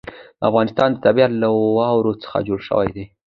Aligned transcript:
د 0.39 0.41
افغانستان 0.49 0.89
طبیعت 1.05 1.31
له 1.41 1.47
واورو 1.77 2.19
څخه 2.23 2.37
جوړ 2.47 2.59
شوی 2.69 2.89
دی. 2.95 3.05